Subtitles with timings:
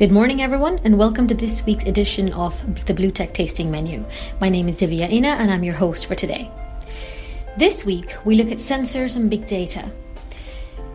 [0.00, 4.02] Good morning, everyone, and welcome to this week's edition of the Blue Tech Tasting Menu.
[4.40, 6.50] My name is Divya Ina, and I'm your host for today.
[7.58, 9.90] This week, we look at sensors and big data.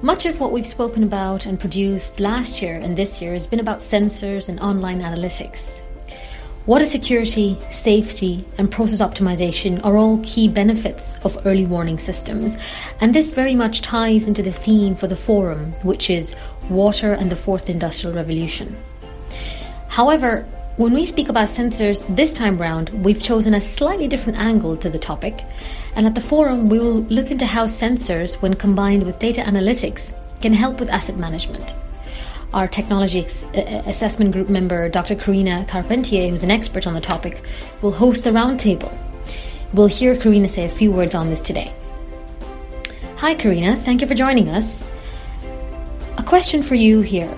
[0.01, 3.59] Much of what we've spoken about and produced last year and this year has been
[3.59, 5.79] about sensors and online analytics.
[6.65, 12.57] Water security, safety, and process optimization are all key benefits of early warning systems,
[13.01, 16.35] and this very much ties into the theme for the forum, which is
[16.71, 18.75] Water and the Fourth Industrial Revolution.
[19.95, 20.45] However,
[20.75, 24.89] when we speak about sensors this time round, we've chosen a slightly different angle to
[24.89, 25.45] the topic,
[25.95, 30.11] and at the forum, we will look into how sensors, when combined with data analytics,
[30.41, 31.75] can help with asset management.
[32.53, 35.15] Our technology uh, uh, assessment group member, Dr.
[35.15, 37.41] Karina Carpentier, who's an expert on the topic,
[37.81, 38.93] will host the roundtable.
[39.71, 41.71] We'll hear Karina say a few words on this today.
[43.15, 43.77] Hi, Karina.
[43.77, 44.83] Thank you for joining us.
[46.17, 47.33] A question for you here.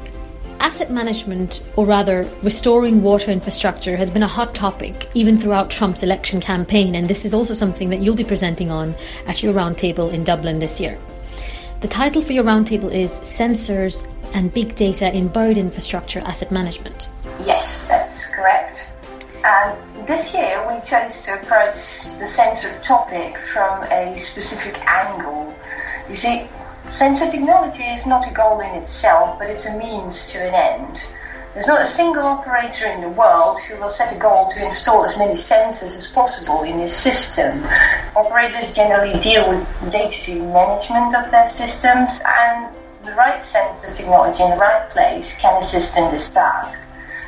[0.60, 6.04] Asset management, or rather restoring water infrastructure, has been a hot topic even throughout Trump's
[6.04, 8.96] election campaign, and this is also something that you'll be presenting on
[9.28, 10.98] at your roundtable in Dublin this year.
[11.82, 17.08] The title for your roundtable is Sensors and Big Data in Buried Infrastructure Asset Management.
[17.46, 18.88] Yes, that's correct.
[19.44, 25.56] And this year we chose to approach the sensor topic from a specific angle.
[26.10, 26.48] You see,
[26.90, 31.04] Sensor technology is not a goal in itself, but it's a means to an end.
[31.54, 35.04] There's not a single operator in the world who will set a goal to install
[35.04, 37.64] as many sensors as possible in his system.
[38.16, 44.52] Operators generally deal with day-to-day management of their systems, and the right sensor technology in
[44.52, 46.80] the right place can assist in this task.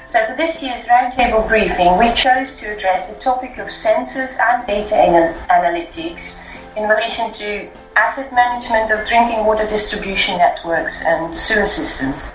[0.07, 4.65] So for this year's roundtable briefing, we chose to address the topic of sensors and
[4.65, 6.37] data analytics
[6.75, 12.31] in relation to asset management of drinking water distribution networks and sewer systems.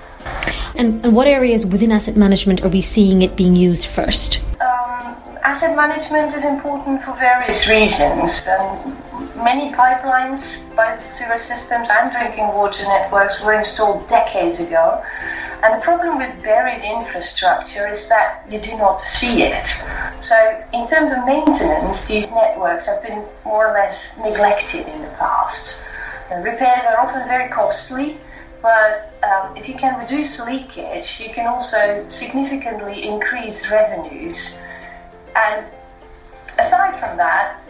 [0.77, 4.41] And, and what areas within asset management are we seeing it being used first?
[4.61, 8.47] Um, asset management is important for various reasons.
[8.49, 8.97] Um,
[9.37, 15.05] many pipelines, both sewer systems and drinking water networks, were installed decades ago
[15.65, 19.67] and the problem with buried infrastructure is that you do not see it.
[20.21, 25.09] So, in terms of maintenance, these networks have been more or less neglected in the
[25.11, 25.79] past.
[26.29, 28.19] The repairs are often very costly,
[28.61, 34.59] but um, if you can reduce leakage, you can also significantly increase revenues.
[35.37, 35.65] And
[36.59, 37.61] aside from that,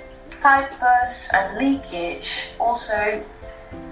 [0.40, 3.22] pipe bursts and leakage also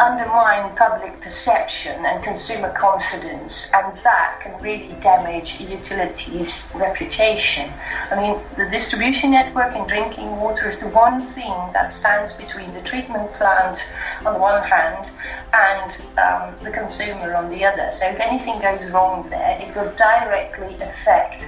[0.00, 7.70] undermine public perception and consumer confidence, and that can really damage utilities' reputation.
[8.10, 12.72] I mean, the distribution network in drinking water is the one thing that stands between
[12.74, 13.84] the treatment plant
[14.24, 15.10] on one hand
[15.52, 17.90] and um, the consumer on the other.
[17.92, 21.46] So if anything goes wrong there, it will directly affect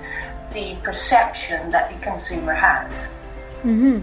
[0.53, 3.09] the perception that the consumer has.
[3.65, 4.01] Mm-hmm.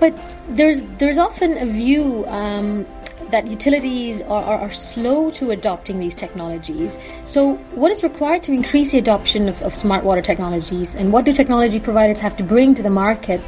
[0.00, 0.18] But
[0.48, 2.86] there's there's often a view um,
[3.30, 6.98] that utilities are, are, are, slow to adopting these technologies.
[7.24, 11.24] So, what is required to increase the adoption of, of smart water technologies, and what
[11.24, 13.40] do technology providers have to bring to the market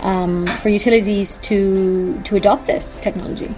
[0.00, 3.54] um, for utilities to to adopt this technology?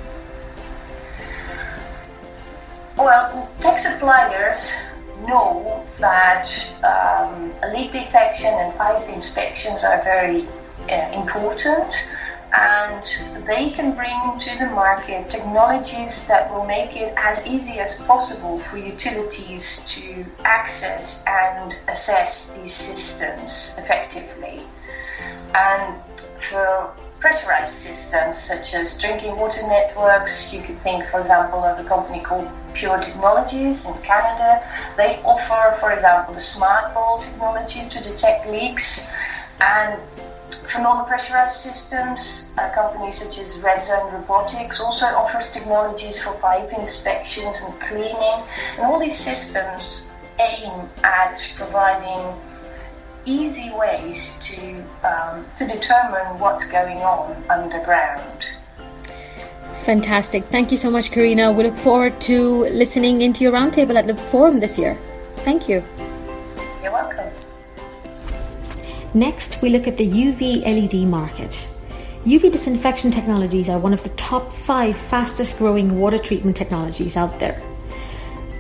[2.97, 4.71] Well, tech suppliers
[5.27, 6.51] know that
[6.83, 10.47] um, leak detection and pipe inspections are very
[10.91, 11.95] uh, important
[12.53, 17.97] and they can bring to the market technologies that will make it as easy as
[18.03, 24.63] possible for utilities to access and assess these systems effectively.
[25.55, 26.01] And
[26.41, 31.89] for pressurized systems such as drinking water networks, you could think, for example, of a
[31.89, 34.67] company called Pure Technologies in Canada.
[34.97, 39.07] They offer, for example, the SmartBall technology to detect leaks
[39.61, 40.01] and
[40.71, 47.81] for non-pressurized systems, companies such as RedZone Robotics also offers technologies for pipe inspections and
[47.81, 48.43] cleaning.
[48.77, 50.07] And all these systems
[50.39, 52.35] aim at providing
[53.25, 58.45] easy ways to, um, to determine what's going on underground.
[59.83, 60.45] Fantastic.
[60.47, 61.53] Thank you so much, Karina.
[61.53, 64.97] We look forward to listening into your roundtable at the forum this year.
[65.37, 65.83] Thank you.
[69.15, 71.69] Next, we look at the UV LED market.
[72.25, 77.41] UV disinfection technologies are one of the top five fastest growing water treatment technologies out
[77.41, 77.61] there.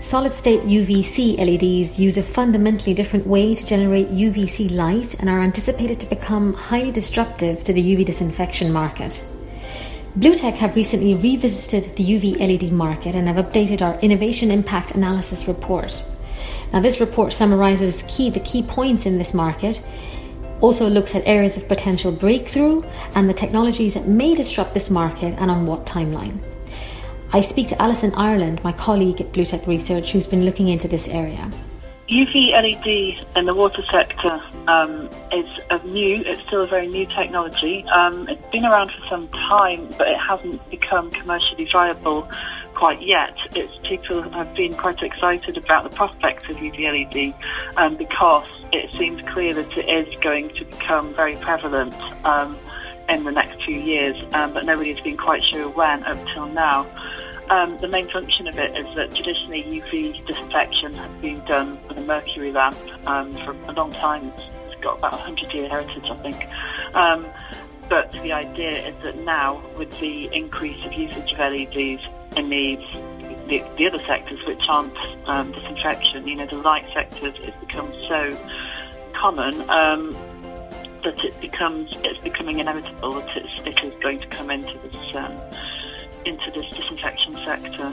[0.00, 5.40] Solid state UVC LEDs use a fundamentally different way to generate UVC light and are
[5.40, 9.22] anticipated to become highly disruptive to the UV disinfection market.
[10.18, 15.46] Bluetech have recently revisited the UV LED market and have updated our innovation impact analysis
[15.46, 16.04] report.
[16.72, 19.80] Now, this report summarises key, the key points in this market,
[20.60, 22.82] also looks at areas of potential breakthrough
[23.14, 26.38] and the technologies that may disrupt this market and on what timeline.
[27.32, 31.06] I speak to Alison Ireland, my colleague at BlueTech Research, who's been looking into this
[31.06, 31.50] area.
[32.08, 37.06] UV LED in the water sector um, is a new, it's still a very new
[37.06, 37.84] technology.
[37.84, 42.28] Um, it's been around for some time, but it hasn't become commercially viable
[42.80, 43.36] quite yet.
[43.54, 47.34] It's people have been quite excited about the prospects of UV LED
[47.76, 51.94] um, because it seems clear that it is going to become very prevalent
[52.24, 52.58] um,
[53.10, 56.46] in the next few years, um, but nobody has been quite sure when up till
[56.46, 56.86] now.
[57.50, 61.98] Um, the main function of it is that traditionally UV disinfection has been done with
[61.98, 64.32] a mercury lamp um, for a long time.
[64.38, 66.48] It's got about a 100 year heritage, I think.
[66.94, 67.26] Um,
[67.90, 72.00] but the idea is that now, with the increase of usage of LEDs
[72.36, 72.76] in the,
[73.48, 74.96] the, the other sectors which aren't
[75.26, 78.36] um, disinfection, you know, the light sectors, it's become so
[79.14, 80.12] common um,
[81.04, 85.14] that it becomes it's becoming inevitable that it's, it is going to come into this
[85.14, 85.36] um,
[86.24, 87.92] into this disinfection sector.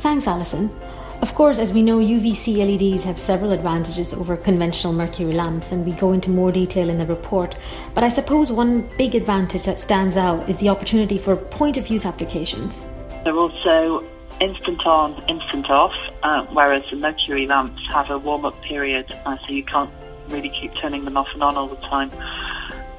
[0.00, 0.70] Thanks, Alison.
[1.20, 5.84] Of course, as we know, UVC LEDs have several advantages over conventional mercury lamps, and
[5.84, 7.56] we go into more detail in the report.
[7.92, 11.88] But I suppose one big advantage that stands out is the opportunity for point of
[11.88, 12.88] use applications.
[13.28, 14.02] They're also
[14.40, 15.92] instant on, instant off,
[16.22, 19.90] uh, whereas the mercury lamps have a warm up period, uh, so you can't
[20.30, 22.10] really keep turning them off and on all the time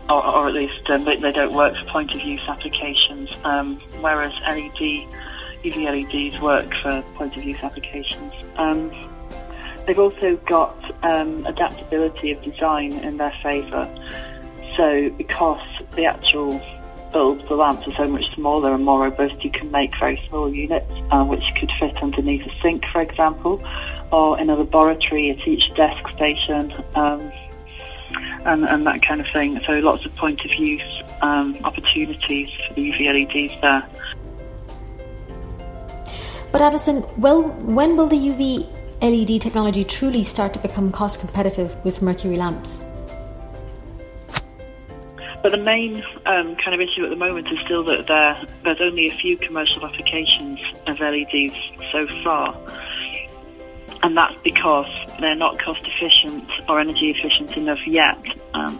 [0.07, 4.31] or, or at least um, they, don't work for point of use applications, um, whereas
[4.47, 5.07] LED,
[5.63, 8.31] UV LEDs work for point of use applications.
[8.57, 8.91] Um,
[9.87, 13.89] they've also got um, adaptability of design in their favour.
[14.77, 15.65] So because
[15.95, 16.61] the actual
[17.11, 20.53] bulbs, the lamps are so much smaller and more robust, you can make very small
[20.53, 23.63] units uh, which could fit underneath a sink, for example,
[24.11, 26.73] or in a laboratory at each desk station.
[26.95, 27.31] Um,
[28.45, 29.59] and, and that kind of thing.
[29.65, 33.87] So lots of point of use um, opportunities for the UV LEDs there.
[36.51, 38.67] But Alison, well, when will the UV
[39.01, 42.85] LED technology truly start to become cost competitive with mercury lamps?
[45.41, 48.81] But the main um, kind of issue at the moment is still that there, there's
[48.81, 51.55] only a few commercial applications of LEDs
[51.91, 52.55] so far
[54.03, 54.87] and that's because
[55.19, 58.17] they're not cost efficient or energy efficient enough yet.
[58.53, 58.79] Um,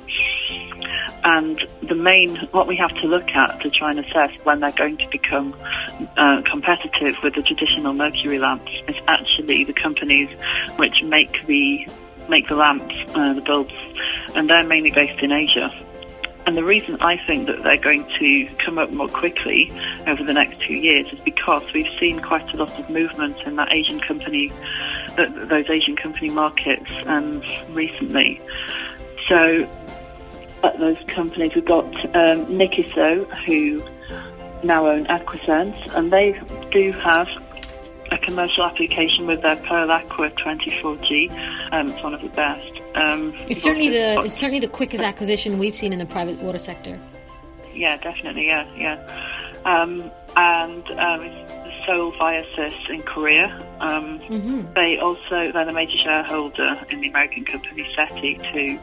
[1.23, 4.71] and the main, what we have to look at to try and assess when they're
[4.71, 5.55] going to become
[6.17, 10.29] uh, competitive with the traditional mercury lamps is actually the companies
[10.77, 11.88] which make the
[12.29, 13.73] make the lamps, uh, the bulbs,
[14.35, 15.73] and they're mainly based in Asia.
[16.45, 19.71] And the reason I think that they're going to come up more quickly
[20.07, 23.56] over the next two years is because we've seen quite a lot of movement in
[23.57, 24.51] that Asian company
[25.15, 28.41] those Asian company markets um, recently.
[29.27, 29.69] So
[30.63, 33.83] at those companies, we've got um, Nikkiso, who
[34.63, 36.39] now own AquiSense, and they
[36.71, 37.27] do have
[38.12, 41.30] a commercial application with their Pearl Aqua 24G.
[41.71, 42.78] Um, it's one of the best.
[42.95, 46.57] Um, it's certainly the it's certainly the quickest acquisition we've seen in the private water
[46.57, 47.00] sector.
[47.74, 48.47] Yeah, definitely.
[48.47, 49.62] Yeah, yeah.
[49.65, 51.22] Um, and um,
[51.89, 53.48] Seoul Viosys in Korea.
[53.79, 54.74] Um, mm-hmm.
[54.74, 58.79] They also they're the major shareholder in the American company SETI too,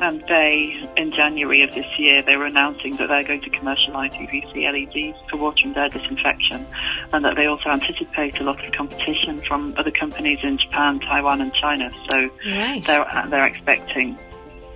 [0.00, 4.12] and they in January of this year they were announcing that they're going to commercialise
[4.12, 6.66] UVC LEDs for water and air disinfection,
[7.12, 11.40] and that they also anticipate a lot of competition from other companies in Japan, Taiwan,
[11.40, 11.90] and China.
[12.10, 12.84] So right.
[12.84, 14.18] they're they're expecting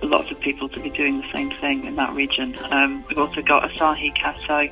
[0.01, 2.55] lots of people to be doing the same thing in that region.
[2.71, 4.71] Um, we've also got Asahi Kasei,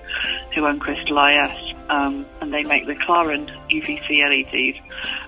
[0.53, 4.77] who own Crystal IS, um, and they make the Klaran UVC LEDs,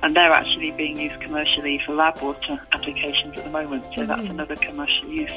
[0.04, 3.84] and they're actually being used commercially for lab water applications at the moment.
[3.84, 4.08] So mm-hmm.
[4.08, 5.34] that's another commercial use.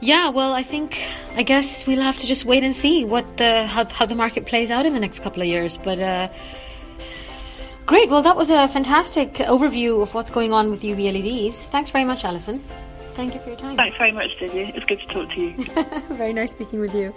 [0.00, 0.98] Yeah, well, I think
[1.34, 4.46] I guess we'll have to just wait and see what the how, how the market
[4.46, 5.78] plays out in the next couple of years.
[5.78, 6.28] But uh,
[7.86, 11.62] great, well, that was a fantastic overview of what's going on with UV LEDs.
[11.64, 12.62] Thanks very much, Alison.
[13.14, 13.76] Thank you for your time.
[13.76, 14.76] Thanks very much, Divya.
[14.76, 15.54] It's good to talk to you.
[16.16, 17.14] very nice speaking with you.